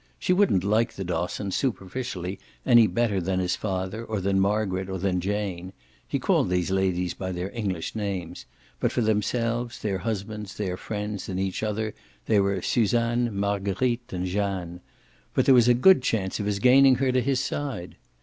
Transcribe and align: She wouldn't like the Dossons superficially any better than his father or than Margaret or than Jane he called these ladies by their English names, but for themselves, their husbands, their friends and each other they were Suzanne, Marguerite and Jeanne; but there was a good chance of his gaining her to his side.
She 0.17 0.33
wouldn't 0.33 0.63
like 0.63 0.93
the 0.93 1.03
Dossons 1.03 1.55
superficially 1.55 2.39
any 2.65 2.87
better 2.87 3.21
than 3.21 3.39
his 3.39 3.55
father 3.55 4.03
or 4.03 4.19
than 4.19 4.39
Margaret 4.39 4.89
or 4.89 4.97
than 4.97 5.19
Jane 5.21 5.73
he 6.07 6.17
called 6.17 6.49
these 6.49 6.71
ladies 6.71 7.13
by 7.13 7.31
their 7.31 7.51
English 7.51 7.93
names, 7.95 8.47
but 8.79 8.91
for 8.91 9.01
themselves, 9.01 9.79
their 9.79 9.99
husbands, 9.99 10.57
their 10.57 10.75
friends 10.75 11.29
and 11.29 11.39
each 11.39 11.61
other 11.61 11.93
they 12.25 12.39
were 12.39 12.63
Suzanne, 12.63 13.29
Marguerite 13.37 14.11
and 14.11 14.25
Jeanne; 14.25 14.81
but 15.35 15.45
there 15.45 15.53
was 15.53 15.67
a 15.67 15.75
good 15.75 16.01
chance 16.01 16.39
of 16.39 16.47
his 16.47 16.57
gaining 16.57 16.95
her 16.95 17.11
to 17.11 17.21
his 17.21 17.39
side. 17.39 17.95